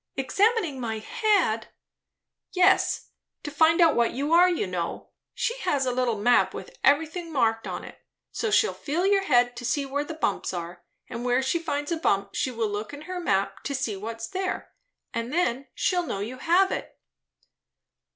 "Examining 0.15 0.79
my 0.79 0.97
head!" 0.97 1.67
"Yes, 2.53 3.09
to 3.43 3.51
find 3.51 3.79
out 3.79 3.95
what 3.95 4.13
you 4.13 4.33
are, 4.33 4.49
you 4.49 4.65
know. 4.65 5.11
She 5.35 5.55
has 5.59 5.85
a 5.85 5.91
little 5.91 6.17
map, 6.17 6.55
with 6.55 6.75
everything 6.83 7.31
marked 7.31 7.67
on 7.67 7.83
it? 7.83 7.99
so 8.31 8.49
she'll 8.49 8.73
feel 8.73 9.05
your 9.05 9.21
head 9.25 9.55
to 9.57 9.63
see 9.63 9.85
where 9.85 10.03
the 10.03 10.15
bumps 10.15 10.55
are, 10.55 10.83
and 11.07 11.23
where 11.23 11.43
she 11.43 11.59
finds 11.59 11.91
a 11.91 11.97
bump 11.97 12.33
she 12.33 12.49
will 12.49 12.69
look 12.69 12.95
in 12.95 13.01
her 13.01 13.19
map 13.19 13.63
to 13.65 13.75
see 13.75 13.95
what's 13.95 14.27
there, 14.27 14.71
and 15.13 15.31
then 15.31 15.67
she'll 15.75 16.07
know 16.07 16.17
you 16.19 16.39
have 16.39 16.71
it." 16.71 16.97